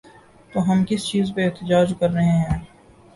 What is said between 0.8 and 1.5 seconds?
کس چیز پہ